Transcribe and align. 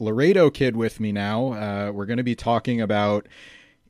Laredo 0.00 0.50
kid 0.50 0.76
with 0.76 0.98
me 0.98 1.12
now. 1.12 1.52
Uh, 1.52 1.92
we're 1.92 2.06
going 2.06 2.16
to 2.16 2.22
be 2.22 2.34
talking 2.34 2.80
about 2.80 3.28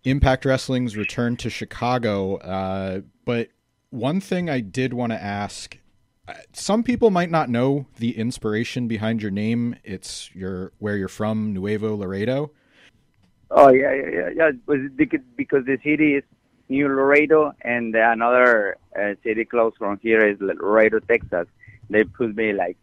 Impact 0.05 0.45
Wrestling's 0.45 0.97
return 0.97 1.37
to 1.39 1.49
Chicago. 1.49 2.37
Uh, 2.37 3.01
but 3.25 3.49
one 3.91 4.21
thing 4.21 4.51
I 4.51 4.61
did 4.61 4.93
want 4.93 5.13
to 5.13 5.23
ask 5.23 5.79
uh, 6.31 6.35
some 6.53 6.83
people 6.83 7.11
might 7.11 7.31
not 7.31 7.49
know 7.49 7.87
the 7.99 8.17
inspiration 8.17 8.87
behind 8.87 9.21
your 9.23 9.31
name. 9.31 9.75
It's 9.83 10.31
your 10.35 10.73
where 10.79 10.97
you're 10.97 11.09
from, 11.09 11.53
Nuevo 11.53 11.97
Laredo. 11.97 12.53
Oh 13.51 13.71
yeah, 13.71 13.93
yeah, 13.95 14.11
yeah, 14.11 14.29
yeah. 14.37 14.51
Because 15.37 15.65
the 15.65 15.79
city 15.83 16.15
is 16.15 16.25
New 16.69 16.87
Laredo, 16.87 17.53
and 17.63 17.95
another 17.97 18.77
uh, 18.97 19.15
city 19.25 19.45
close 19.45 19.73
from 19.77 19.99
here 20.03 20.25
is 20.25 20.39
Laredo, 20.41 21.01
Texas. 21.01 21.49
They 21.89 22.05
put 22.05 22.37
me 22.37 22.53
like 22.53 22.77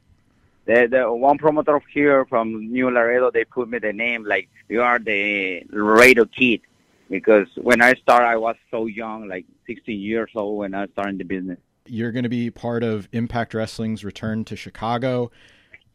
the 0.68 0.88
the 0.92 1.12
one 1.12 1.38
promoter 1.38 1.82
here 1.94 2.26
from 2.26 2.72
New 2.72 2.92
Laredo. 2.92 3.32
They 3.32 3.46
put 3.46 3.70
me 3.70 3.80
the 3.80 3.94
name 3.94 4.24
like 4.26 4.50
you 4.70 4.82
are 4.82 5.00
the 5.00 5.64
Laredo 5.70 6.26
kid, 6.26 6.62
because 7.10 7.48
when 7.56 7.82
I 7.82 7.94
started, 7.94 8.28
I 8.28 8.36
was 8.36 8.56
so 8.70 8.86
young, 8.86 9.28
like 9.28 9.46
16 9.66 10.00
years 10.00 10.30
old 10.36 10.60
when 10.60 10.76
I 10.76 10.88
started 10.88 11.18
the 11.18 11.24
business. 11.24 11.58
You're 11.86 12.12
going 12.12 12.24
to 12.24 12.30
be 12.30 12.52
part 12.52 12.84
of 12.84 13.08
Impact 13.14 13.54
Wrestling's 13.54 14.04
return 14.04 14.44
to 14.46 14.56
Chicago. 14.58 15.32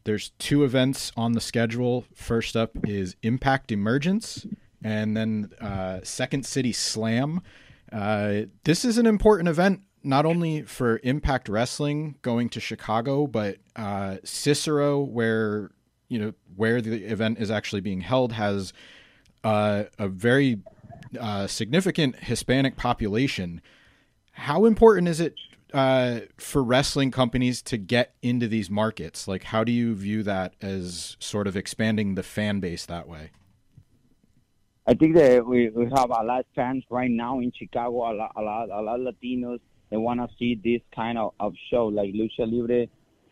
There's 0.05 0.31
two 0.39 0.65
events 0.65 1.13
on 1.17 1.33
the 1.33 1.41
schedule. 1.41 2.07
First 2.15 2.57
up 2.57 2.73
is 2.89 3.15
Impact 3.23 3.71
Emergence, 3.71 4.47
and 4.83 5.17
then 5.17 5.51
uh, 5.61 6.01
Second 6.03 6.47
City 6.47 6.73
Slam. 6.73 7.43
Uh, 7.93 8.43
this 8.65 8.87
is 8.87 8.97
an 8.97 9.07
important 9.07 9.51
event 9.51 9.83
not 10.05 10.27
only 10.27 10.63
for 10.63 11.01
Impact 11.03 11.49
Wrestling 11.49 12.17
going 12.23 12.49
to 12.51 12.61
Chicago, 12.61 13.27
but 13.27 13.59
uh, 13.77 14.17
Cicero, 14.25 15.01
where 15.01 15.71
you 16.09 16.19
know 16.19 16.33
where 16.57 16.81
the 16.81 17.05
event 17.05 17.39
is 17.39 17.51
actually 17.51 17.81
being 17.81 18.01
held, 18.01 18.33
has 18.33 18.73
uh, 19.45 19.85
a 19.99 20.09
very 20.09 20.61
uh, 21.19 21.47
significant 21.47 22.17
Hispanic 22.17 22.77
population. 22.77 23.61
How 24.33 24.65
important 24.65 25.09
is 25.09 25.21
it 25.21 25.35
uh, 25.73 26.21
for 26.39 26.63
wrestling 26.63 27.11
companies 27.11 27.63
to 27.63 27.77
get 27.77 28.15
into 28.23 28.49
these 28.49 28.71
markets? 28.71 29.27
Like, 29.27 29.45
how 29.45 29.65
do 29.65 29.73
you 29.73 29.95
view 29.95 30.23
that 30.23 30.55
as 30.61 31.17
sort 31.19 31.47
of 31.47 31.57
expanding 31.57 32.15
the 32.15 32.23
fan 32.23 32.61
base 32.61 32.87
that 32.87 33.09
way? 33.09 33.31
I 34.87 34.95
think 34.95 35.15
that 35.15 35.47
we, 35.47 35.69
we 35.71 35.85
have 35.85 36.11
a 36.11 36.25
lot 36.25 36.41
of 36.41 36.47
fans 36.57 36.85
right 36.91 37.11
now 37.11 37.39
in 37.39 37.53
Chicago, 37.57 38.11
a 38.11 38.13
lot, 38.13 38.33
a 38.37 38.43
lot, 38.43 38.69
a 38.71 38.83
lot 38.83 39.01
of 39.01 39.15
Latinos. 39.15 39.61
They 39.93 39.99
want 39.99 40.21
to 40.21 40.29
see 40.39 40.55
this 40.55 40.81
kind 40.97 41.19
of, 41.19 41.35
of 41.39 41.53
show, 41.71 41.89
like 41.89 42.15
Lucha 42.15 42.51
Libre, 42.51 42.87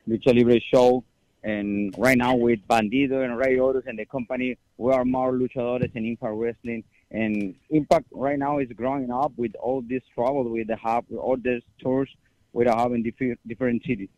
Lucha 0.07 0.37
Libre 0.37 0.61
show. 0.73 1.03
And 1.43 1.95
right 1.97 2.19
now 2.19 2.37
with 2.37 2.61
Bandido 2.69 3.25
and 3.25 3.39
Rey 3.39 3.57
Horus 3.57 3.85
and 3.87 3.99
the 3.99 4.05
company, 4.05 4.59
we 4.77 4.93
are 4.93 5.07
more 5.07 5.33
luchadores 5.33 5.97
in 5.97 6.05
Impact 6.05 6.35
Wrestling. 6.35 6.85
And 7.11 7.55
Impact 7.71 8.05
right 8.13 8.39
now 8.39 8.59
is 8.59 8.69
growing 8.77 9.11
up 9.11 9.33
with 9.39 9.53
all 9.59 9.81
this 9.81 10.03
trouble 10.15 10.51
with 10.51 10.67
the 10.67 10.77
hub, 10.77 11.07
all 11.17 11.39
these 11.43 11.63
tours 11.83 12.11
we 12.53 12.67
are 12.67 12.77
having 12.77 13.03
different 13.03 13.39
different 13.49 13.83
cities. 13.87 14.11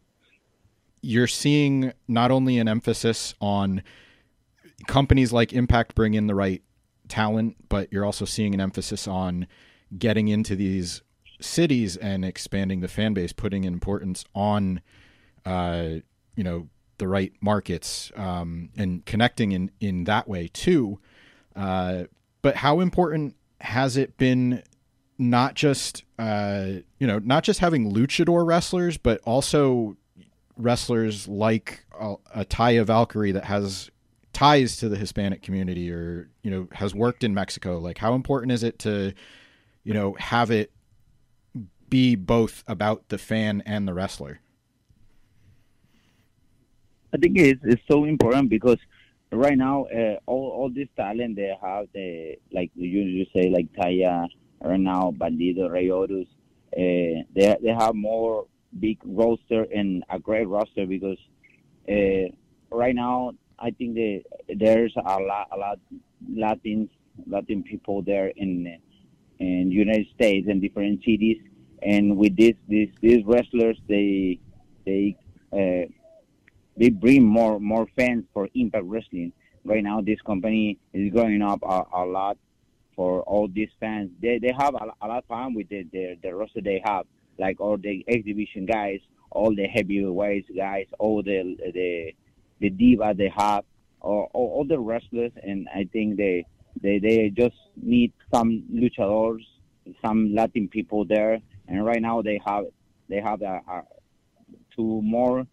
You're 1.00 1.28
seeing 1.28 1.92
not 2.08 2.32
only 2.32 2.58
an 2.58 2.66
emphasis 2.66 3.34
on 3.40 3.84
companies 4.88 5.32
like 5.32 5.52
Impact 5.52 5.94
bring 5.94 6.14
in 6.14 6.26
the 6.26 6.34
right 6.34 6.62
talent, 7.06 7.56
but 7.68 7.92
you're 7.92 8.04
also 8.04 8.24
seeing 8.24 8.52
an 8.52 8.60
emphasis 8.60 9.06
on 9.06 9.46
getting 9.96 10.26
into 10.26 10.56
these 10.56 11.02
cities 11.42 11.96
and 11.96 12.24
expanding 12.24 12.80
the 12.80 12.88
fan 12.88 13.14
base, 13.14 13.32
putting 13.32 13.64
importance 13.64 14.24
on, 14.34 14.80
uh, 15.44 15.88
you 16.36 16.44
know, 16.44 16.68
the 16.98 17.08
right 17.08 17.32
markets 17.40 18.12
um, 18.16 18.70
and 18.76 19.04
connecting 19.06 19.52
in 19.52 19.70
in 19.80 20.04
that 20.04 20.28
way 20.28 20.48
too. 20.48 20.98
Uh, 21.56 22.04
but 22.42 22.56
how 22.56 22.80
important 22.80 23.34
has 23.60 23.96
it 23.96 24.16
been 24.16 24.62
not 25.18 25.54
just 25.54 26.04
uh, 26.18 26.66
you 26.98 27.06
know 27.06 27.18
not 27.18 27.44
just 27.44 27.60
having 27.60 27.92
luchador 27.92 28.46
wrestlers, 28.46 28.98
but 28.98 29.20
also 29.24 29.96
wrestlers 30.56 31.28
like 31.28 31.84
a, 31.98 32.14
a 32.34 32.44
Taya 32.44 32.84
Valkyrie 32.84 33.32
that 33.32 33.44
has 33.44 33.90
ties 34.32 34.76
to 34.76 34.88
the 34.88 34.96
Hispanic 34.96 35.42
community 35.42 35.90
or 35.90 36.28
you 36.42 36.50
know 36.50 36.68
has 36.72 36.94
worked 36.94 37.24
in 37.24 37.34
Mexico. 37.34 37.78
Like, 37.78 37.98
how 37.98 38.14
important 38.14 38.52
is 38.52 38.62
it 38.62 38.78
to 38.80 39.12
you 39.84 39.94
know 39.94 40.14
have 40.18 40.50
it 40.50 40.70
be 41.92 42.16
both 42.16 42.64
about 42.66 43.10
the 43.10 43.18
fan 43.18 43.62
and 43.66 43.86
the 43.86 43.92
wrestler? 43.92 44.40
I 47.14 47.18
think 47.18 47.38
it's, 47.38 47.60
it's 47.62 47.82
so 47.86 48.04
important 48.06 48.48
because 48.48 48.78
right 49.30 49.58
now 49.58 49.84
uh, 49.84 50.16
all 50.26 50.46
all 50.56 50.70
this 50.74 50.88
talent 50.96 51.36
they 51.36 51.52
have 51.62 51.84
the 51.92 52.36
like 52.50 52.70
you 52.74 53.02
you 53.18 53.26
say 53.34 53.50
like 53.50 53.68
Taya 53.78 54.26
right 54.62 54.80
now, 54.80 55.12
Bandido, 55.16 55.70
Rey 55.70 55.90
uh, 55.90 57.22
they 57.36 57.56
they 57.62 57.74
have 57.78 57.94
more 57.94 58.46
big 58.80 58.98
roster 59.04 59.66
and 59.74 60.02
a 60.08 60.18
great 60.18 60.48
roster 60.48 60.86
because 60.86 61.18
uh, 61.88 62.26
right 62.70 62.94
now 62.94 63.32
I 63.58 63.70
think 63.70 63.98
there's 64.48 64.94
a 64.96 65.18
lot 65.20 65.48
a 65.52 65.58
lot 65.58 65.78
Latin 66.34 66.88
Latin 67.26 67.62
people 67.62 68.00
there 68.02 68.28
in 68.28 68.78
in 69.38 69.70
United 69.70 70.06
States 70.14 70.46
and 70.48 70.62
different 70.62 71.00
cities, 71.04 71.38
and 71.84 72.16
with 72.16 72.36
this 72.36 72.54
these 72.68 72.90
these 73.00 73.24
wrestlers 73.24 73.78
they 73.88 74.38
they 74.84 75.16
uh, 75.52 75.86
they 76.76 76.90
bring 76.90 77.24
more 77.24 77.60
more 77.60 77.86
fans 77.96 78.24
for 78.32 78.48
Impact 78.54 78.84
Wrestling. 78.84 79.32
Right 79.64 79.84
now, 79.84 80.00
this 80.00 80.20
company 80.22 80.78
is 80.92 81.12
growing 81.12 81.40
up 81.42 81.60
a, 81.62 81.84
a 81.94 82.04
lot 82.04 82.36
for 82.96 83.22
all 83.22 83.48
these 83.48 83.68
fans. 83.78 84.10
They 84.20 84.38
they 84.38 84.52
have 84.58 84.74
a, 84.74 84.86
a 85.00 85.06
lot 85.06 85.18
of 85.18 85.24
fun 85.26 85.54
with 85.54 85.68
the, 85.68 85.86
the 85.92 86.18
the 86.22 86.34
roster 86.34 86.60
they 86.60 86.82
have, 86.84 87.06
like 87.38 87.60
all 87.60 87.76
the 87.76 88.04
X 88.08 88.24
division 88.24 88.66
guys, 88.66 89.00
all 89.30 89.54
the 89.54 89.66
heavyweights 89.66 90.48
guys, 90.56 90.86
all 90.98 91.22
the 91.22 91.56
the 91.72 92.12
the 92.60 92.70
diva 92.70 93.14
they 93.16 93.32
have, 93.36 93.64
all, 94.00 94.30
all, 94.32 94.48
all 94.54 94.64
the 94.64 94.78
wrestlers, 94.78 95.32
and 95.42 95.68
I 95.74 95.88
think 95.92 96.16
they 96.16 96.44
they 96.80 96.98
they 96.98 97.30
just 97.30 97.56
need 97.76 98.12
some 98.34 98.64
luchadors, 98.72 99.44
some 100.04 100.34
Latin 100.34 100.68
people 100.68 101.04
there, 101.04 101.40
and 101.68 101.84
right 101.84 102.02
now 102.02 102.22
they 102.22 102.40
have 102.44 102.64
they 103.08 103.20
have 103.20 103.42
a, 103.42 103.60
a 103.68 103.82
two 104.74 105.02
more 105.02 105.46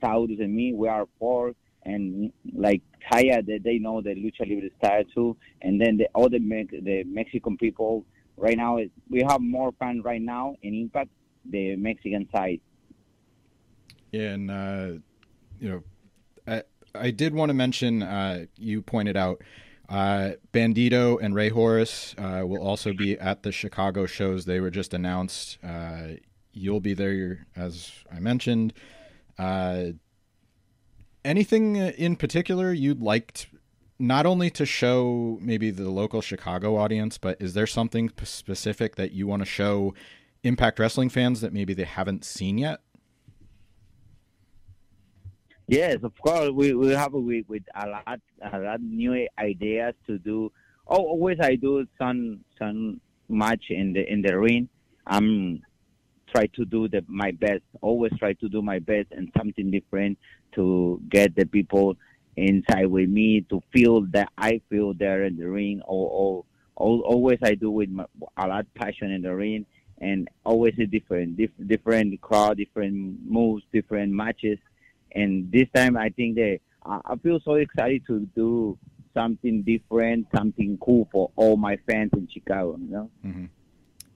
Taurus 0.00 0.38
and 0.38 0.54
me. 0.54 0.72
We 0.74 0.88
are 0.88 1.06
four, 1.18 1.54
and 1.84 2.32
like 2.54 2.82
Taya, 3.10 3.44
they, 3.44 3.58
they 3.58 3.78
know 3.78 4.00
the 4.00 4.10
lucha 4.10 4.40
libre 4.40 4.68
style 4.78 5.04
too. 5.14 5.36
And 5.62 5.80
then 5.80 5.96
the 5.96 6.08
other 6.14 6.38
the 6.38 7.04
Mexican 7.06 7.56
people 7.56 8.04
right 8.36 8.56
now, 8.56 8.78
we 9.08 9.24
have 9.28 9.40
more 9.40 9.72
fans 9.78 10.04
right 10.04 10.20
now 10.20 10.56
in 10.62 10.74
Impact, 10.74 11.10
the 11.48 11.76
Mexican 11.76 12.28
side. 12.34 12.60
And 14.12 14.50
uh, 14.50 14.98
you 15.58 15.70
know, 15.70 15.82
I 16.46 16.62
I 16.94 17.10
did 17.10 17.34
want 17.34 17.48
to 17.50 17.54
mention. 17.54 18.02
Uh, 18.02 18.46
you 18.56 18.82
pointed 18.82 19.16
out. 19.16 19.42
Uh, 19.92 20.32
Bandido 20.54 21.18
and 21.20 21.34
Rey 21.34 21.50
Horus 21.50 22.14
uh, 22.16 22.42
will 22.46 22.62
also 22.66 22.94
be 22.94 23.18
at 23.18 23.42
the 23.42 23.52
Chicago 23.52 24.06
shows. 24.06 24.46
They 24.46 24.58
were 24.58 24.70
just 24.70 24.94
announced. 24.94 25.58
Uh, 25.62 26.14
you'll 26.54 26.80
be 26.80 26.94
there, 26.94 27.46
as 27.54 27.92
I 28.10 28.18
mentioned. 28.18 28.72
Uh, 29.38 29.88
anything 31.26 31.76
in 31.76 32.16
particular 32.16 32.72
you'd 32.72 33.02
like 33.02 33.48
not 33.98 34.24
only 34.24 34.48
to 34.50 34.64
show 34.64 35.38
maybe 35.42 35.70
the 35.70 35.90
local 35.90 36.22
Chicago 36.22 36.76
audience, 36.76 37.18
but 37.18 37.40
is 37.40 37.52
there 37.52 37.66
something 37.66 38.10
specific 38.24 38.96
that 38.96 39.12
you 39.12 39.26
want 39.26 39.42
to 39.42 39.46
show 39.46 39.94
Impact 40.42 40.78
Wrestling 40.78 41.10
fans 41.10 41.42
that 41.42 41.52
maybe 41.52 41.74
they 41.74 41.84
haven't 41.84 42.24
seen 42.24 42.56
yet? 42.56 42.80
Yes, 45.72 46.02
of 46.02 46.12
course. 46.18 46.50
We 46.50 46.74
we 46.74 46.90
have 46.90 47.14
with, 47.14 47.48
with 47.48 47.62
a 47.74 47.88
lot 47.88 48.20
a 48.52 48.58
lot 48.58 48.82
new 48.82 49.26
ideas 49.38 49.94
to 50.06 50.18
do. 50.18 50.52
Oh, 50.86 50.98
always 50.98 51.38
I 51.40 51.54
do 51.54 51.86
some 51.96 52.40
some 52.58 53.00
match 53.30 53.70
in 53.70 53.94
the 53.94 54.04
in 54.06 54.20
the 54.20 54.38
ring. 54.38 54.68
I'm 55.06 55.62
try 56.30 56.44
to 56.48 56.66
do 56.66 56.88
the 56.88 57.02
my 57.08 57.30
best. 57.30 57.62
Always 57.80 58.12
try 58.18 58.34
to 58.34 58.50
do 58.50 58.60
my 58.60 58.80
best 58.80 59.12
and 59.12 59.32
something 59.38 59.70
different 59.70 60.18
to 60.56 61.00
get 61.08 61.34
the 61.36 61.46
people 61.46 61.96
inside 62.36 62.88
with 62.88 63.08
me 63.08 63.40
to 63.48 63.62
feel 63.72 64.02
that 64.12 64.28
I 64.36 64.60
feel 64.68 64.92
there 64.92 65.24
in 65.24 65.38
the 65.38 65.48
ring. 65.48 65.80
Or, 65.86 66.04
or, 66.10 66.44
always 66.76 67.38
I 67.42 67.54
do 67.54 67.70
with 67.70 67.88
my, 67.88 68.04
a 68.36 68.46
lot 68.46 68.66
passion 68.74 69.10
in 69.10 69.22
the 69.22 69.34
ring, 69.34 69.64
and 70.02 70.28
always 70.44 70.74
a 70.78 70.84
different, 70.84 71.38
diff, 71.38 71.50
different 71.66 72.20
crowd, 72.20 72.58
different 72.58 73.24
moves, 73.26 73.64
different 73.72 74.12
matches. 74.12 74.58
And 75.14 75.50
this 75.52 75.68
time 75.74 75.96
I 75.96 76.10
think 76.10 76.36
that 76.36 76.58
I 76.84 77.16
feel 77.22 77.40
so 77.44 77.54
excited 77.54 78.02
to 78.06 78.26
do 78.34 78.78
something 79.14 79.62
different, 79.62 80.26
something 80.34 80.78
cool 80.80 81.08
for 81.12 81.30
all 81.36 81.56
my 81.56 81.76
fans 81.88 82.10
in 82.14 82.28
Chicago. 82.32 82.76
You 82.80 82.90
know. 82.90 83.10
Mm-hmm. 83.24 83.44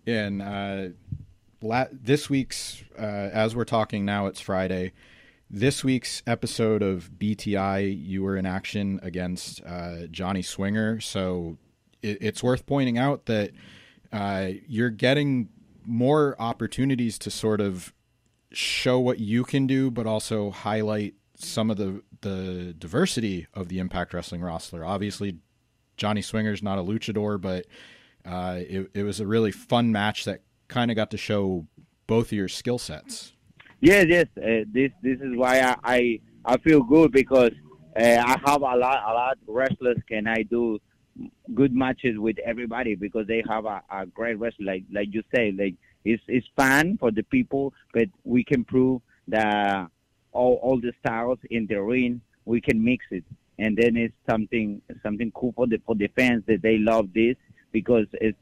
And 0.08 0.42
uh, 0.42 0.88
la- 1.60 1.88
this 1.92 2.30
week's 2.30 2.82
uh, 2.98 3.02
as 3.32 3.54
we're 3.54 3.64
talking 3.64 4.04
now, 4.04 4.26
it's 4.26 4.40
Friday 4.40 4.92
this 5.50 5.84
week's 5.84 6.22
episode 6.26 6.82
of 6.82 7.10
BTI, 7.18 8.04
you 8.04 8.22
were 8.22 8.36
in 8.36 8.46
action 8.46 8.98
against 9.02 9.62
uh, 9.64 10.06
Johnny 10.10 10.42
Swinger. 10.42 11.00
So 11.00 11.56
it, 12.02 12.18
it's 12.20 12.42
worth 12.42 12.66
pointing 12.66 12.98
out 12.98 13.26
that 13.26 13.52
uh, 14.12 14.48
you're 14.66 14.90
getting 14.90 15.48
more 15.84 16.34
opportunities 16.40 17.18
to 17.20 17.30
sort 17.30 17.60
of 17.60 17.92
show 18.56 18.98
what 18.98 19.18
you 19.20 19.44
can 19.44 19.66
do, 19.66 19.90
but 19.90 20.06
also 20.06 20.50
highlight 20.50 21.14
some 21.34 21.70
of 21.70 21.76
the 21.76 22.02
the 22.22 22.74
diversity 22.78 23.46
of 23.54 23.68
the 23.68 23.78
Impact 23.78 24.14
Wrestling 24.14 24.40
roster. 24.40 24.84
Obviously, 24.84 25.38
Johnny 25.96 26.22
Swinger's 26.22 26.62
not 26.62 26.78
a 26.78 26.82
luchador, 26.82 27.40
but 27.40 27.66
uh, 28.24 28.58
it, 28.58 28.90
it 28.94 29.02
was 29.02 29.20
a 29.20 29.26
really 29.26 29.52
fun 29.52 29.92
match 29.92 30.24
that 30.24 30.42
kind 30.68 30.90
of 30.90 30.96
got 30.96 31.10
to 31.10 31.16
show 31.16 31.66
both 32.06 32.26
of 32.26 32.32
your 32.32 32.48
skill 32.48 32.78
sets. 32.78 33.32
Yes, 33.80 34.06
yes. 34.08 34.26
Uh, 34.36 34.64
this 34.72 34.90
this 35.02 35.20
is 35.20 35.36
why 35.36 35.60
I 35.60 35.76
I, 35.84 36.20
I 36.44 36.56
feel 36.58 36.82
good 36.82 37.12
because 37.12 37.52
uh, 37.98 38.02
I 38.02 38.40
have 38.44 38.62
a 38.62 38.76
lot 38.76 39.02
a 39.06 39.12
lot 39.12 39.32
of 39.32 39.54
wrestlers 39.54 39.98
can 40.08 40.26
I 40.26 40.42
do 40.42 40.78
good 41.54 41.74
matches 41.74 42.18
with 42.18 42.38
everybody 42.44 42.94
because 42.94 43.26
they 43.26 43.42
have 43.48 43.64
a, 43.64 43.82
a 43.90 44.06
great 44.06 44.38
wrestler 44.38 44.66
like 44.66 44.84
like 44.92 45.08
you 45.12 45.22
say 45.34 45.52
like 45.56 45.74
it's 46.06 46.22
it's 46.28 46.46
fun 46.56 46.96
for 46.98 47.10
the 47.10 47.22
people 47.24 47.72
but 47.92 48.08
we 48.24 48.42
can 48.44 48.64
prove 48.64 49.00
that 49.28 49.86
all 50.32 50.54
all 50.62 50.80
the 50.80 50.92
styles 51.00 51.38
in 51.50 51.66
the 51.66 51.80
ring 51.80 52.20
we 52.44 52.60
can 52.60 52.82
mix 52.82 53.04
it 53.10 53.24
and 53.58 53.76
then 53.76 53.96
it's 53.96 54.14
something 54.28 54.80
something 55.02 55.30
cool 55.32 55.52
for 55.56 55.66
the 55.66 55.78
for 55.86 55.94
the 55.94 56.08
fans 56.18 56.42
that 56.46 56.62
they 56.62 56.78
love 56.78 57.06
this 57.14 57.36
because 57.72 58.06
it's 58.14 58.38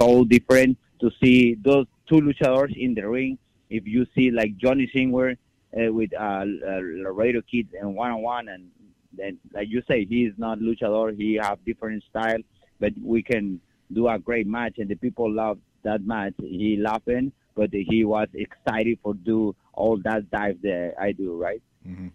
so 0.00 0.24
different 0.24 0.76
to 1.00 1.10
see 1.22 1.56
those 1.62 1.86
two 2.08 2.20
luchadors 2.20 2.74
in 2.76 2.94
the 2.94 3.06
ring 3.06 3.38
if 3.70 3.86
you 3.86 4.06
see 4.14 4.30
like 4.30 4.56
Johnny 4.56 4.88
Swinger 4.92 5.36
uh, 5.76 5.92
with 5.92 6.12
uh, 6.14 6.44
uh, 6.44 6.80
Laredo 7.04 7.42
Kids 7.42 7.70
and 7.78 7.94
one 7.94 8.12
on 8.12 8.22
one, 8.22 8.48
and 8.48 8.70
then 9.12 9.38
like 9.52 9.68
you 9.68 9.82
say, 9.88 10.04
he 10.04 10.24
is 10.24 10.34
not 10.36 10.58
luchador. 10.58 11.16
He 11.16 11.34
have 11.34 11.64
different 11.64 12.04
style, 12.10 12.38
but 12.78 12.92
we 13.02 13.22
can 13.22 13.60
do 13.92 14.08
a 14.08 14.18
great 14.18 14.46
match, 14.46 14.74
and 14.78 14.88
the 14.88 14.94
people 14.94 15.30
love 15.32 15.58
that 15.84 16.06
match. 16.06 16.34
He 16.38 16.76
laughing, 16.76 17.32
but 17.54 17.70
he 17.72 18.04
was 18.04 18.28
excited 18.34 18.98
for 19.02 19.14
do 19.14 19.54
all 19.72 19.98
that 20.04 20.30
dive 20.30 20.60
that 20.62 20.94
I 21.00 21.12
do, 21.12 21.36
right? 21.36 21.62
Mm-hmm. 21.86 22.08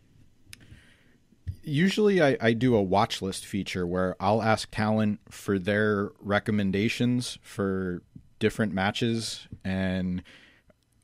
Usually, 1.63 2.21
I, 2.21 2.37
I 2.41 2.53
do 2.53 2.75
a 2.75 2.81
watch 2.81 3.21
list 3.21 3.45
feature 3.45 3.85
where 3.85 4.15
I'll 4.19 4.41
ask 4.41 4.69
talent 4.71 5.19
for 5.29 5.59
their 5.59 6.11
recommendations 6.19 7.37
for 7.41 8.01
different 8.39 8.73
matches 8.73 9.47
and 9.63 10.23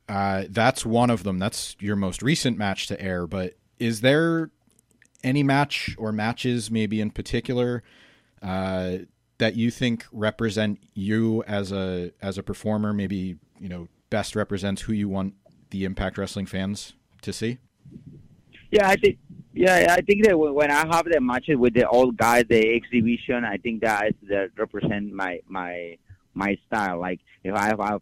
uh, 0.08 0.44
that's 0.48 0.86
one 0.86 1.10
of 1.10 1.24
them. 1.24 1.38
That's 1.38 1.76
your 1.80 1.96
most 1.96 2.22
recent 2.22 2.56
match 2.56 2.86
to 2.88 3.00
air. 3.00 3.26
But 3.26 3.54
is 3.78 4.00
there 4.00 4.50
any 5.24 5.42
match 5.42 5.94
or 5.98 6.12
matches, 6.12 6.70
maybe 6.70 7.00
in 7.00 7.10
particular, 7.10 7.82
uh, 8.42 8.98
that 9.38 9.56
you 9.56 9.70
think 9.70 10.06
represent 10.12 10.78
you 10.94 11.42
as 11.44 11.72
a 11.72 12.12
as 12.22 12.38
a 12.38 12.42
performer? 12.42 12.92
Maybe 12.92 13.36
you 13.58 13.68
know 13.68 13.88
best 14.10 14.36
represents 14.36 14.82
who 14.82 14.92
you 14.92 15.08
want 15.08 15.34
the 15.70 15.84
Impact 15.84 16.18
Wrestling 16.18 16.46
fans 16.46 16.94
to 17.22 17.32
see. 17.32 17.58
Yeah, 18.70 18.88
I 18.88 18.96
think. 18.96 19.18
Yeah, 19.52 19.94
I 19.96 20.02
think 20.02 20.26
that 20.26 20.36
when 20.36 20.70
I 20.70 20.86
have 20.94 21.06
the 21.06 21.18
matches 21.18 21.56
with 21.56 21.72
the 21.72 21.88
old 21.88 22.18
guys, 22.18 22.44
the 22.46 22.76
X 22.76 22.88
division, 22.92 23.42
I 23.42 23.56
think 23.56 23.80
that 23.80 24.14
that 24.28 24.50
represent 24.58 25.12
my 25.12 25.40
my 25.48 25.96
my 26.34 26.58
style. 26.66 27.00
Like 27.00 27.20
if 27.42 27.54
I 27.54 27.68
have 27.68 27.80
uh, 27.80 28.00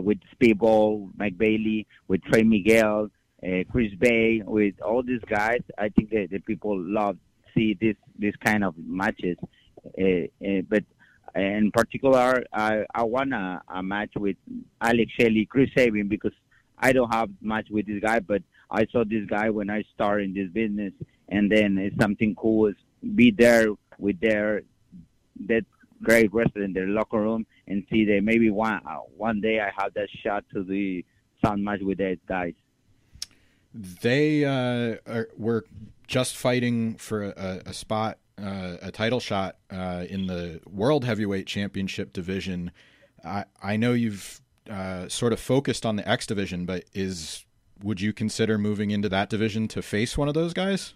with 0.00 0.18
Speedball, 0.34 1.10
Mike 1.16 1.36
Bailey, 1.36 1.86
with 2.08 2.22
Trey 2.22 2.42
Miguel, 2.42 3.10
uh, 3.42 3.64
Chris 3.70 3.92
Bey 3.98 4.42
with 4.44 4.74
all 4.80 5.02
these 5.02 5.22
guys. 5.28 5.60
I 5.78 5.88
think 5.90 6.10
that 6.10 6.28
the 6.30 6.38
people 6.38 6.78
love 6.78 7.16
see 7.54 7.76
this 7.80 7.96
this 8.18 8.34
kind 8.44 8.64
of 8.64 8.74
matches. 8.78 9.36
Uh, 9.86 10.26
uh, 10.46 10.62
but 10.68 10.84
in 11.34 11.70
particular, 11.72 12.44
I 12.52 12.84
I 12.94 13.02
want 13.04 13.32
a, 13.32 13.62
a 13.68 13.82
match 13.82 14.12
with 14.16 14.36
Alex 14.80 15.12
Shelley, 15.18 15.46
Chris 15.46 15.70
Sabin 15.76 16.08
because 16.08 16.32
I 16.78 16.92
don't 16.92 17.12
have 17.12 17.30
much 17.40 17.68
with 17.70 17.86
this 17.86 18.00
guy, 18.00 18.20
but 18.20 18.42
I 18.70 18.86
saw 18.90 19.04
this 19.04 19.26
guy 19.26 19.50
when 19.50 19.70
I 19.70 19.84
started 19.94 20.24
in 20.24 20.34
this 20.34 20.50
business, 20.50 20.92
and 21.28 21.50
then 21.50 21.78
it's 21.78 21.96
something 22.00 22.34
cool 22.34 22.68
is 22.68 22.76
be 23.14 23.30
there 23.30 23.68
with 23.98 24.20
their 24.20 24.62
that 25.46 25.64
great 26.02 26.32
wrestler 26.32 26.62
in 26.62 26.72
their 26.72 26.86
locker 26.86 27.20
room 27.20 27.46
and 27.66 27.84
see 27.90 28.04
that 28.06 28.22
maybe 28.22 28.50
one 28.50 28.80
uh, 28.86 28.98
one 29.16 29.40
day 29.40 29.60
I 29.60 29.70
have 29.76 29.94
that 29.94 30.08
shot 30.22 30.44
to 30.54 30.62
the 30.62 31.04
sound 31.44 31.64
match 31.64 31.80
with 31.82 31.98
those 31.98 32.16
guys. 32.26 32.54
They 33.72 34.44
uh, 34.44 34.96
are, 35.06 35.28
were 35.36 35.64
just 36.06 36.36
fighting 36.36 36.96
for 36.96 37.22
a, 37.22 37.62
a 37.66 37.72
spot, 37.72 38.18
uh, 38.42 38.76
a 38.82 38.90
title 38.90 39.20
shot 39.20 39.56
uh, 39.70 40.04
in 40.08 40.26
the 40.26 40.60
World 40.68 41.04
Heavyweight 41.04 41.46
Championship 41.46 42.12
division. 42.12 42.70
I, 43.24 43.44
I 43.62 43.76
know 43.76 43.92
you've 43.92 44.40
uh, 44.70 45.08
sort 45.08 45.32
of 45.32 45.40
focused 45.40 45.84
on 45.84 45.96
the 45.96 46.08
X 46.08 46.26
division, 46.26 46.64
but 46.64 46.84
is 46.94 47.44
would 47.82 48.00
you 48.00 48.12
consider 48.12 48.58
moving 48.58 48.90
into 48.90 49.08
that 49.08 49.30
division 49.30 49.68
to 49.68 49.82
face 49.82 50.16
one 50.18 50.28
of 50.28 50.34
those 50.34 50.52
guys, 50.52 50.94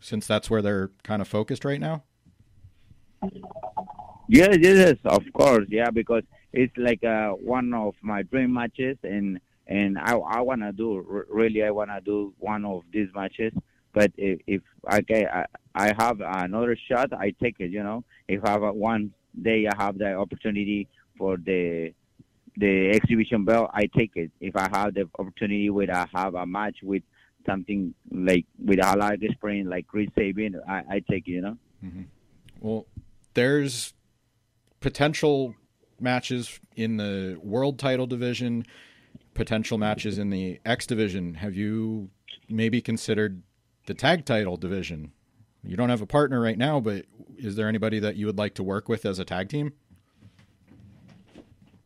since 0.00 0.26
that's 0.26 0.50
where 0.50 0.62
they're 0.62 0.90
kind 1.02 1.22
of 1.22 1.28
focused 1.28 1.64
right 1.64 1.80
now? 1.80 2.02
Yes, 4.28 4.56
yes, 4.60 4.96
of 5.04 5.24
course, 5.32 5.66
yeah, 5.68 5.90
because 5.90 6.22
it's 6.52 6.76
like 6.76 7.04
uh, 7.04 7.30
one 7.30 7.72
of 7.74 7.94
my 8.02 8.22
dream 8.22 8.54
matches, 8.54 8.96
and 9.02 9.40
and 9.66 9.98
I 9.98 10.14
I 10.16 10.40
wanna 10.40 10.72
do 10.72 11.24
really 11.28 11.62
I 11.62 11.70
wanna 11.70 12.00
do 12.00 12.34
one 12.38 12.64
of 12.64 12.82
these 12.92 13.08
matches. 13.14 13.52
But 13.92 14.12
if, 14.16 14.40
if 14.46 14.62
I, 14.86 15.02
I 15.10 15.44
I 15.74 15.92
have 15.98 16.20
another 16.20 16.76
shot, 16.88 17.12
I 17.12 17.34
take 17.42 17.56
it. 17.58 17.70
You 17.70 17.82
know, 17.82 18.04
if 18.28 18.44
I 18.44 18.50
have 18.50 18.62
a, 18.62 18.72
one 18.72 19.12
day 19.40 19.66
I 19.66 19.82
have 19.82 19.98
the 19.98 20.14
opportunity 20.14 20.88
for 21.18 21.36
the 21.36 21.92
the 22.56 22.90
X 22.90 23.06
division 23.08 23.44
belt, 23.44 23.70
I 23.72 23.86
take 23.86 24.12
it. 24.16 24.30
If 24.40 24.56
I 24.56 24.68
have 24.72 24.94
the 24.94 25.08
opportunity 25.18 25.70
with 25.70 25.90
I 25.90 26.06
have 26.14 26.34
a 26.34 26.46
match 26.46 26.78
with 26.82 27.02
something 27.46 27.94
like 28.10 28.46
with 28.58 28.78
a 28.78 28.96
large 28.96 29.24
spring 29.32 29.66
like 29.66 29.86
Chris 29.86 30.08
Sabin, 30.14 30.60
I, 30.68 30.82
I 30.90 31.02
take 31.10 31.28
it. 31.28 31.32
You 31.32 31.40
know. 31.42 31.56
Mm-hmm. 31.84 32.02
Well, 32.60 32.86
there's 33.34 33.94
potential 34.80 35.54
matches 36.00 36.60
in 36.76 36.96
the 36.96 37.38
world 37.42 37.78
title 37.78 38.06
division, 38.06 38.64
potential 39.34 39.78
matches 39.78 40.18
in 40.18 40.30
the 40.30 40.60
X 40.64 40.86
division. 40.86 41.34
Have 41.34 41.54
you 41.54 42.10
maybe 42.48 42.80
considered 42.80 43.42
the 43.86 43.94
tag 43.94 44.24
title 44.24 44.56
division? 44.56 45.12
You 45.64 45.76
don't 45.76 45.90
have 45.90 46.02
a 46.02 46.06
partner 46.06 46.40
right 46.40 46.58
now, 46.58 46.80
but 46.80 47.06
is 47.36 47.56
there 47.56 47.68
anybody 47.68 47.98
that 48.00 48.16
you 48.16 48.26
would 48.26 48.38
like 48.38 48.54
to 48.54 48.62
work 48.62 48.88
with 48.88 49.06
as 49.06 49.18
a 49.18 49.24
tag 49.24 49.48
team? 49.48 49.72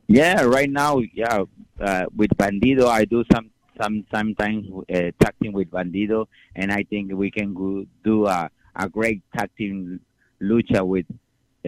Yeah, 0.08 0.42
right 0.42 0.70
now, 0.70 1.00
yeah, 1.12 1.44
uh, 1.80 2.06
with 2.14 2.30
Bandido, 2.36 2.86
I 2.86 3.04
do 3.04 3.24
some 3.32 3.50
some 3.80 4.06
sometimes 4.10 4.66
uh, 4.88 5.10
tag 5.20 5.34
team 5.42 5.52
with 5.52 5.70
Bandido, 5.70 6.26
and 6.54 6.72
I 6.72 6.84
think 6.84 7.12
we 7.12 7.30
can 7.30 7.52
go, 7.52 7.84
do 8.04 8.26
a, 8.26 8.50
a 8.74 8.88
great 8.88 9.22
tag 9.36 9.50
team 9.58 10.00
lucha 10.40 10.86
with 10.86 11.06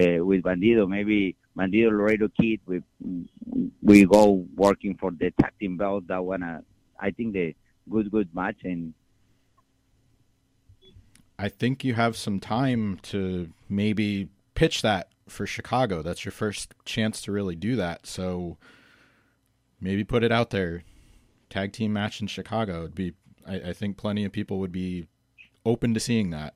uh, 0.00 0.24
with 0.24 0.42
Bandido. 0.42 0.88
Maybe 0.88 1.36
Bandido 1.56 1.90
Laredo 1.90 2.28
Kid. 2.40 2.60
We 2.64 2.80
we 3.82 4.06
go 4.06 4.46
working 4.56 4.96
for 4.96 5.10
the 5.10 5.30
tag 5.32 5.52
team 5.60 5.76
belt. 5.76 6.06
That 6.06 6.24
one, 6.24 6.42
uh, 6.42 6.60
I 6.98 7.10
think 7.10 7.34
the 7.34 7.54
good 7.90 8.10
good 8.10 8.34
match 8.34 8.56
and. 8.64 8.94
I 11.38 11.48
think 11.48 11.84
you 11.84 11.94
have 11.94 12.16
some 12.16 12.40
time 12.40 12.98
to 13.04 13.50
maybe 13.68 14.28
pitch 14.54 14.82
that 14.82 15.10
for 15.28 15.46
Chicago. 15.46 16.02
That's 16.02 16.24
your 16.24 16.32
first 16.32 16.74
chance 16.84 17.20
to 17.22 17.32
really 17.32 17.54
do 17.54 17.76
that. 17.76 18.06
So 18.06 18.56
maybe 19.80 20.04
put 20.04 20.24
it 20.24 20.32
out 20.32 20.50
there. 20.50 20.82
Tag 21.50 21.72
team 21.72 21.92
match 21.92 22.20
in 22.20 22.26
Chicago. 22.26 22.80
It'd 22.80 22.94
be 22.94 23.14
I, 23.46 23.54
I 23.56 23.72
think 23.72 23.96
plenty 23.96 24.24
of 24.24 24.32
people 24.32 24.58
would 24.58 24.72
be 24.72 25.06
open 25.64 25.94
to 25.94 26.00
seeing 26.00 26.30
that 26.30 26.54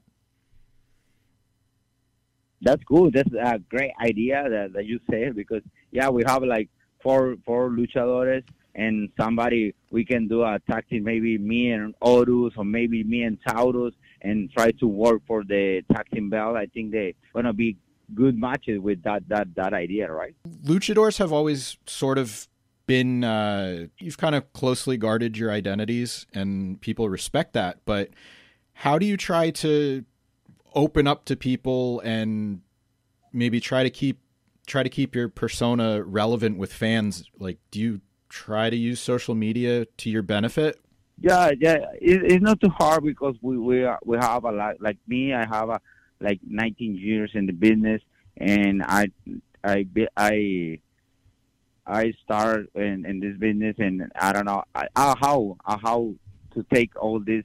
that's 2.63 2.83
good. 2.85 3.13
That's 3.13 3.33
a 3.33 3.59
great 3.59 3.91
idea 4.01 4.49
that, 4.49 4.73
that 4.75 4.87
you 4.87 5.01
say 5.11 5.31
because 5.31 5.63
yeah, 5.91 6.09
we 6.09 6.23
have 6.27 6.43
like 6.43 6.69
four 7.03 7.37
four 7.45 7.71
luchadores 7.71 8.45
and 8.75 9.11
somebody 9.21 9.75
we 9.91 10.05
can 10.05 10.29
do 10.29 10.43
a 10.43 10.59
tag 10.71 10.89
team, 10.89 11.05
maybe 11.05 11.37
me 11.37 11.73
and 11.73 11.95
Horus 12.01 12.55
or 12.57 12.65
maybe 12.65 13.03
me 13.05 13.25
and 13.25 13.39
Taurus 13.47 13.95
and 14.23 14.51
try 14.51 14.71
to 14.73 14.87
work 14.87 15.23
for 15.27 15.45
the 15.45 15.83
team 16.13 16.31
belt. 16.31 16.57
I 16.57 16.67
think 16.67 16.93
they're 16.93 17.13
gonna 17.35 17.53
be 17.53 17.77
good 18.15 18.39
matches 18.39 18.81
with 18.81 19.03
that 19.03 19.29
that 19.29 19.55
that 19.57 19.75
idea, 19.75 20.11
right? 20.11 20.35
Luchadors 20.65 21.19
have 21.19 21.33
always 21.33 21.77
sort 21.87 22.19
of 22.19 22.49
been 22.87 23.25
uh, 23.25 23.87
you've 23.99 24.19
kind 24.19 24.35
of 24.35 24.53
closely 24.53 24.97
guarded 24.97 25.37
your 25.37 25.51
identities 25.51 26.27
and 26.35 26.81
people 26.81 27.09
respect 27.09 27.53
that, 27.53 27.79
but 27.85 28.11
how 28.75 28.99
do 28.99 29.07
you 29.07 29.17
try 29.17 29.51
to 29.51 30.05
open 30.75 31.07
up 31.07 31.25
to 31.27 31.37
people 31.37 32.01
and 32.01 32.63
maybe 33.33 33.61
try 33.61 33.83
to 33.83 33.91
keep 33.91 34.19
try 34.67 34.83
to 34.83 34.89
keep 34.89 35.15
your 35.15 35.29
persona 35.29 36.03
relevant 36.03 36.57
with 36.57 36.73
fans 36.73 37.25
like 37.39 37.59
do 37.71 37.81
you 37.81 38.01
try 38.29 38.71
to 38.71 38.77
use 38.77 39.01
social 39.01 39.35
media 39.35 39.85
to 39.97 40.09
your 40.09 40.23
benefit 40.23 40.82
Yeah, 41.23 41.53
yeah, 41.57 41.77
it, 42.01 42.33
it's 42.33 42.43
not 42.43 42.61
too 42.61 42.69
hard 42.69 43.05
because 43.05 43.37
we 43.41 43.57
we 43.57 43.85
are, 43.85 44.01
we 44.05 44.17
have 44.19 44.43
a 44.43 44.51
lot. 44.51 44.81
Like 44.81 44.97
me, 45.07 45.33
I 45.33 45.47
have 45.47 45.69
a 45.69 45.81
like 46.21 46.41
19 46.45 46.97
years 46.97 47.31
in 47.35 47.47
the 47.47 47.53
business, 47.53 48.03
and 48.39 48.83
I 48.83 49.07
I 49.63 49.87
I 50.17 50.81
I 51.87 52.13
start 52.25 52.71
in, 52.75 53.07
in 53.07 53.21
this 53.21 53.37
business, 53.37 53.77
and 53.79 54.11
I 54.21 54.33
don't 54.33 54.47
know 54.47 54.65
I, 54.75 54.89
how 54.97 55.57
how 55.65 56.13
to 56.55 56.67
take 56.75 57.01
all 57.01 57.21
this, 57.21 57.45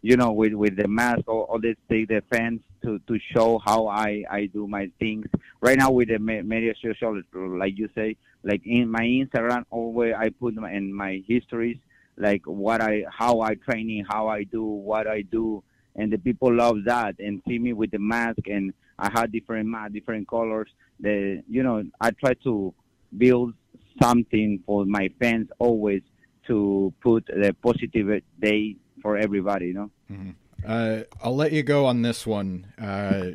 you 0.00 0.16
know, 0.16 0.30
with 0.30 0.52
with 0.52 0.76
the 0.76 0.86
mask, 0.86 1.22
all, 1.26 1.42
all 1.50 1.60
this 1.60 1.76
take 1.90 2.06
the 2.06 2.22
fans 2.32 2.60
to 2.84 3.00
to 3.08 3.18
show 3.34 3.58
how 3.58 3.88
I 3.88 4.22
I 4.30 4.46
do 4.46 4.68
my 4.68 4.92
things. 5.00 5.26
Right 5.60 5.76
now 5.76 5.90
with 5.90 6.06
the 6.06 6.20
media 6.20 6.72
social, 6.80 7.20
like 7.34 7.76
you 7.76 7.88
say, 7.96 8.16
like 8.44 8.62
in 8.64 8.88
my 8.88 9.02
Instagram, 9.02 9.64
always 9.70 10.14
I 10.16 10.28
put 10.28 10.54
my, 10.54 10.70
in 10.70 10.94
my 10.94 11.20
histories 11.26 11.78
like 12.18 12.42
what 12.46 12.80
I 12.80 13.04
how 13.10 13.40
I 13.40 13.54
training, 13.54 14.04
how 14.08 14.28
I 14.28 14.44
do, 14.44 14.64
what 14.64 15.06
I 15.06 15.22
do, 15.22 15.62
and 15.96 16.12
the 16.12 16.18
people 16.18 16.54
love 16.54 16.78
that 16.84 17.16
and 17.18 17.42
see 17.46 17.58
me 17.58 17.72
with 17.72 17.90
the 17.90 17.98
mask 17.98 18.46
and 18.46 18.72
I 18.98 19.10
had 19.10 19.32
different 19.32 19.68
mask, 19.68 19.92
different 19.92 20.28
colors. 20.28 20.68
The 21.00 21.42
you 21.48 21.62
know 21.62 21.82
I 22.00 22.10
try 22.10 22.34
to 22.44 22.74
build 23.16 23.54
something 24.00 24.62
for 24.66 24.84
my 24.84 25.10
fans 25.20 25.48
always 25.58 26.02
to 26.46 26.92
put 27.00 27.26
the 27.26 27.54
positive 27.62 28.22
day 28.40 28.76
for 29.02 29.16
everybody, 29.16 29.66
you 29.66 29.74
know. 29.74 29.90
Mm-hmm. 30.10 30.30
Uh, 30.66 31.02
I'll 31.22 31.36
let 31.36 31.52
you 31.52 31.62
go 31.62 31.86
on 31.86 32.02
this 32.02 32.26
one. 32.26 32.66
Uh, 32.80 33.32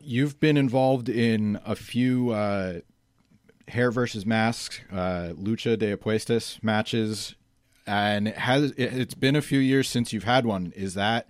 you've 0.00 0.40
been 0.40 0.56
involved 0.56 1.08
in 1.08 1.60
a 1.64 1.74
few 1.74 2.30
uh, 2.30 2.80
hair 3.68 3.90
versus 3.90 4.24
mask, 4.24 4.82
uh, 4.90 5.32
lucha 5.36 5.78
de 5.78 5.96
apuestas 5.96 6.62
matches, 6.62 7.34
and 7.86 8.28
it 8.28 8.38
has 8.38 8.72
it's 8.76 9.14
been 9.14 9.36
a 9.36 9.42
few 9.42 9.58
years 9.58 9.88
since 9.88 10.12
you've 10.12 10.24
had 10.24 10.46
one. 10.46 10.72
Is 10.74 10.94
that 10.94 11.28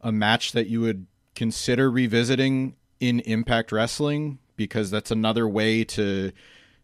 a 0.00 0.12
match 0.12 0.52
that 0.52 0.68
you 0.68 0.80
would 0.80 1.06
consider 1.34 1.90
revisiting 1.90 2.76
in 3.00 3.20
Impact 3.20 3.72
Wrestling? 3.72 4.38
Because 4.56 4.90
that's 4.90 5.10
another 5.10 5.48
way 5.48 5.84
to 5.84 6.32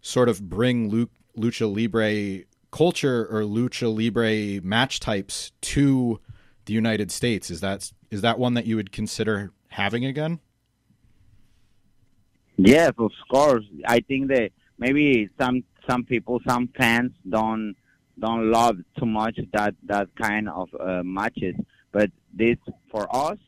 sort 0.00 0.28
of 0.28 0.49
bring 0.49 0.88
Luke 0.88 1.11
lucha 1.37 1.73
libre 1.73 2.44
culture 2.71 3.26
or 3.26 3.42
lucha 3.42 3.92
libre 3.92 4.64
match 4.66 5.00
types 5.00 5.52
to 5.61 6.21
the 6.66 6.73
United 6.73 7.11
States. 7.11 7.50
Is 7.50 7.61
that 7.61 7.90
is 8.11 8.23
that 8.23 8.38
one 8.38 8.54
that 8.54 8.66
you 8.66 8.76
would 8.76 8.92
consider 8.92 9.52
having 9.68 10.04
again? 10.04 10.40
Yes, 12.56 12.92
of 12.99 13.11
course. 13.28 13.64
I 13.87 14.00
think 14.00 14.28
that 14.28 14.50
maybe 14.78 15.28
some 15.40 15.64
some 15.88 16.04
people, 16.04 16.40
some 16.47 16.68
fans 16.68 17.12
don't 17.28 17.75
don't 18.18 18.50
love 18.50 18.76
too 18.99 19.06
much 19.06 19.38
that 19.52 19.75
that 19.85 20.09
kind 20.21 20.49
of 20.49 20.68
uh, 20.78 21.02
matches, 21.02 21.54
but 21.92 22.11
this 22.33 22.56
for 22.90 23.06
us, 23.14 23.38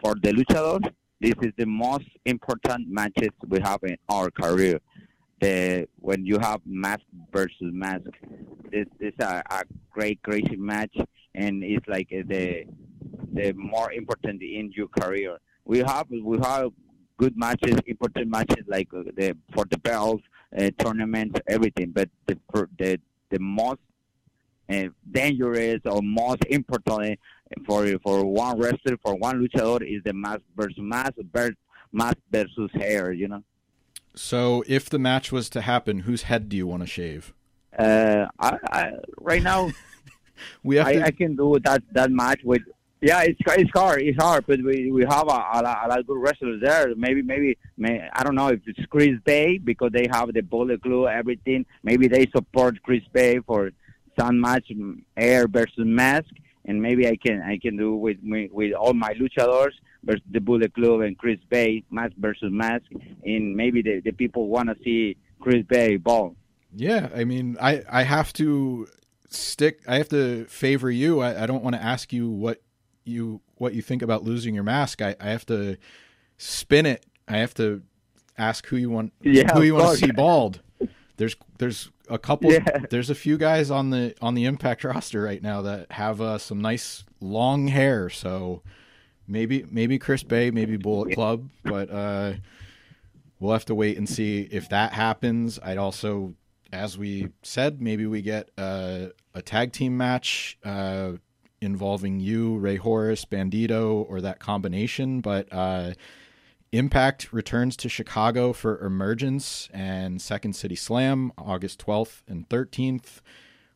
for 0.00 0.14
the 0.14 0.32
luchadors, 0.32 0.92
this 1.20 1.34
is 1.42 1.52
the 1.56 1.66
most 1.66 2.08
important 2.24 2.88
matches 2.88 3.30
we 3.48 3.60
have 3.60 3.82
in 3.82 3.96
our 4.08 4.30
career 4.30 4.80
the 5.42 5.88
when 5.96 6.24
you 6.24 6.38
have 6.38 6.60
mask 6.64 7.02
versus 7.32 7.70
mask, 7.84 8.10
this 8.70 8.86
this 8.98 9.12
a, 9.18 9.42
a 9.50 9.64
great 9.90 10.22
crazy 10.22 10.56
match, 10.56 10.96
and 11.34 11.64
it's 11.64 11.86
like 11.88 12.08
the 12.10 12.64
the 13.32 13.52
more 13.54 13.92
important 13.92 14.40
in 14.40 14.72
your 14.72 14.88
career. 14.88 15.38
We 15.64 15.78
have 15.78 16.06
we 16.10 16.38
have 16.38 16.70
good 17.18 17.36
matches, 17.36 17.76
important 17.86 18.28
matches 18.28 18.64
like 18.68 18.88
uh, 18.94 19.02
the 19.16 19.36
for 19.52 19.64
the 19.68 19.78
belts, 19.78 20.22
uh, 20.56 20.70
tournaments, 20.78 21.40
everything. 21.48 21.90
But 21.90 22.08
the 22.26 22.38
the 22.78 23.00
the 23.30 23.38
most 23.40 23.80
dangerous 25.10 25.80
or 25.84 26.00
most 26.02 26.44
important 26.48 27.18
for 27.66 27.86
for 28.02 28.24
one 28.24 28.58
wrestler 28.58 28.96
for 29.02 29.14
one 29.14 29.46
luchador 29.46 29.82
is 29.82 30.02
the 30.04 30.12
mask 30.12 30.42
versus 30.56 30.78
mask, 30.78 31.14
mask 31.92 32.16
versus 32.30 32.70
hair. 32.74 33.12
You 33.12 33.28
know. 33.28 33.42
So, 34.14 34.62
if 34.66 34.90
the 34.90 34.98
match 34.98 35.32
was 35.32 35.48
to 35.50 35.62
happen, 35.62 36.00
whose 36.00 36.22
head 36.22 36.48
do 36.48 36.56
you 36.56 36.66
want 36.66 36.82
to 36.82 36.86
shave? 36.86 37.32
Uh, 37.76 38.26
I, 38.38 38.58
I 38.70 38.92
right 39.18 39.42
now, 39.42 39.70
we 40.62 40.76
have 40.76 40.86
I, 40.86 40.94
to... 40.94 41.04
I 41.06 41.10
can 41.10 41.36
do 41.36 41.58
that 41.64 41.82
that 41.92 42.10
match 42.10 42.40
with. 42.44 42.62
Yeah, 43.00 43.22
it's 43.22 43.40
it's 43.46 43.70
hard. 43.74 44.02
It's 44.02 44.22
hard, 44.22 44.46
but 44.46 44.62
we 44.62 44.92
we 44.92 45.02
have 45.02 45.26
a, 45.26 45.32
a, 45.32 45.60
a 45.60 45.88
lot 45.88 45.98
of 45.98 46.06
good 46.06 46.18
wrestlers 46.18 46.60
there. 46.62 46.94
Maybe 46.94 47.20
maybe 47.20 47.58
may, 47.76 48.08
I 48.12 48.22
don't 48.22 48.36
know 48.36 48.48
if 48.48 48.60
it's 48.64 48.86
Chris 48.86 49.18
Bey 49.24 49.58
because 49.58 49.90
they 49.92 50.06
have 50.12 50.32
the 50.32 50.42
Bullet 50.42 50.80
Club, 50.82 51.08
everything. 51.08 51.66
Maybe 51.82 52.06
they 52.06 52.26
support 52.26 52.80
Chris 52.84 53.02
Bey 53.12 53.40
for 53.40 53.72
some 54.18 54.40
match, 54.40 54.68
mm, 54.70 55.02
air 55.16 55.48
versus 55.48 55.74
mask 55.78 56.30
and 56.64 56.80
maybe 56.80 57.06
I 57.06 57.16
can 57.16 57.42
I 57.42 57.58
can 57.58 57.76
do 57.76 57.94
with 57.94 58.18
with 58.22 58.72
all 58.74 58.94
my 58.94 59.12
luchadors 59.14 59.72
versus 60.04 60.22
the 60.30 60.40
Bullet 60.40 60.74
Club 60.74 61.00
and 61.00 61.16
Chris 61.18 61.38
Bey 61.48 61.84
mask 61.90 62.12
versus 62.18 62.50
mask, 62.50 62.84
and 63.24 63.56
maybe 63.56 63.82
the, 63.82 64.00
the 64.04 64.12
people 64.12 64.48
want 64.48 64.68
to 64.68 64.76
see 64.84 65.16
Chris 65.40 65.64
Bey 65.66 65.96
ball. 65.96 66.36
Yeah, 66.74 67.08
I 67.14 67.24
mean, 67.24 67.56
I 67.60 67.82
I 67.90 68.02
have 68.04 68.32
to 68.34 68.86
stick. 69.28 69.80
I 69.88 69.96
have 69.96 70.08
to 70.10 70.44
favor 70.46 70.90
you. 70.90 71.20
I, 71.20 71.42
I 71.42 71.46
don't 71.46 71.64
want 71.64 71.76
to 71.76 71.82
ask 71.82 72.12
you 72.12 72.28
what 72.30 72.62
you 73.04 73.40
what 73.56 73.74
you 73.74 73.82
think 73.82 74.02
about 74.02 74.22
losing 74.22 74.54
your 74.54 74.64
mask. 74.64 75.02
I, 75.02 75.16
I 75.20 75.30
have 75.30 75.46
to 75.46 75.76
spin 76.38 76.86
it. 76.86 77.04
I 77.26 77.38
have 77.38 77.54
to 77.54 77.82
ask 78.38 78.66
who 78.66 78.76
you 78.76 78.90
want 78.90 79.12
yeah, 79.22 79.52
who 79.52 79.62
you 79.62 79.74
want 79.74 79.98
to 79.98 80.06
see 80.06 80.12
bald. 80.12 80.60
There's 81.16 81.36
there's 81.58 81.90
a 82.08 82.18
couple. 82.18 82.52
Yeah. 82.52 82.64
There's 82.90 83.10
a 83.10 83.14
few 83.14 83.38
guys 83.38 83.70
on 83.70 83.90
the 83.90 84.14
on 84.20 84.34
the 84.34 84.44
Impact 84.44 84.84
roster 84.84 85.22
right 85.22 85.42
now 85.42 85.62
that 85.62 85.92
have 85.92 86.20
uh, 86.20 86.38
some 86.38 86.60
nice 86.60 87.04
long 87.20 87.68
hair. 87.68 88.10
So 88.10 88.62
maybe 89.26 89.64
maybe 89.70 89.98
Chris 89.98 90.22
Bey 90.22 90.50
maybe 90.50 90.76
Bullet 90.76 91.14
Club, 91.14 91.48
but 91.64 91.90
uh, 91.90 92.34
we'll 93.38 93.52
have 93.52 93.64
to 93.66 93.74
wait 93.74 93.96
and 93.98 94.08
see 94.08 94.48
if 94.50 94.68
that 94.70 94.92
happens. 94.92 95.58
I'd 95.62 95.78
also, 95.78 96.34
as 96.72 96.96
we 96.96 97.28
said, 97.42 97.80
maybe 97.80 98.06
we 98.06 98.22
get 98.22 98.50
uh, 98.56 99.06
a 99.34 99.42
tag 99.42 99.72
team 99.72 99.96
match 99.96 100.58
uh, 100.64 101.12
involving 101.60 102.20
you, 102.20 102.56
Rey 102.58 102.76
Horus 102.76 103.24
Bandido, 103.24 104.06
or 104.08 104.20
that 104.20 104.38
combination. 104.38 105.20
But 105.20 105.48
uh, 105.52 105.92
Impact 106.72 107.34
returns 107.34 107.76
to 107.76 107.88
Chicago 107.90 108.54
for 108.54 108.82
Emergence 108.82 109.68
and 109.74 110.22
Second 110.22 110.54
City 110.54 110.74
Slam 110.74 111.30
August 111.36 111.84
12th 111.84 112.22
and 112.26 112.48
13th. 112.48 113.20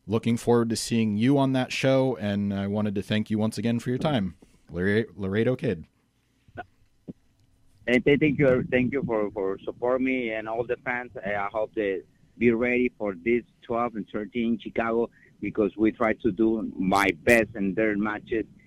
Looking 0.07 0.35
forward 0.35 0.71
to 0.71 0.75
seeing 0.75 1.15
you 1.15 1.37
on 1.37 1.53
that 1.53 1.71
show, 1.71 2.17
and 2.19 2.51
I 2.51 2.65
wanted 2.65 2.95
to 2.95 3.03
thank 3.03 3.29
you 3.29 3.37
once 3.37 3.59
again 3.59 3.77
for 3.77 3.89
your 3.89 3.99
time, 3.99 4.33
Laredo 4.71 5.55
Kid. 5.55 5.85
Thank 7.85 8.05
you, 8.07 8.65
thank 8.71 8.91
you 8.91 9.03
for 9.05 9.29
for 9.29 9.59
support 9.63 10.01
me 10.01 10.31
and 10.31 10.49
all 10.49 10.65
the 10.65 10.77
fans. 10.83 11.11
I 11.23 11.49
hope 11.51 11.75
they 11.75 11.99
be 12.39 12.51
ready 12.51 12.91
for 12.97 13.13
this 13.23 13.43
12 13.67 13.95
and 13.97 14.07
13 14.11 14.59
Chicago 14.59 15.11
because 15.39 15.71
we 15.77 15.91
try 15.91 16.13
to 16.13 16.31
do 16.31 16.71
my 16.75 17.09
best 17.23 17.49
in 17.53 17.75
their 17.75 17.95
matches 17.95 18.45